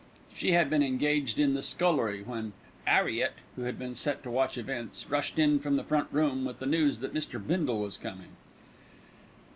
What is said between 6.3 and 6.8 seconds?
with the